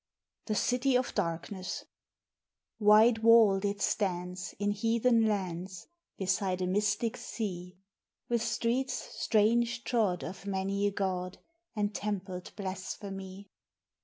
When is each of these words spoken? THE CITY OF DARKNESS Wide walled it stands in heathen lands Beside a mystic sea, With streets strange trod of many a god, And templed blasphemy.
THE 0.47 0.55
CITY 0.55 0.95
OF 0.95 1.13
DARKNESS 1.13 1.85
Wide 2.79 3.19
walled 3.19 3.63
it 3.63 3.83
stands 3.83 4.55
in 4.57 4.71
heathen 4.71 5.27
lands 5.27 5.85
Beside 6.17 6.63
a 6.63 6.65
mystic 6.65 7.15
sea, 7.15 7.77
With 8.27 8.41
streets 8.41 8.93
strange 8.93 9.83
trod 9.83 10.23
of 10.23 10.47
many 10.47 10.87
a 10.87 10.91
god, 10.91 11.37
And 11.75 11.93
templed 11.93 12.51
blasphemy. 12.55 13.51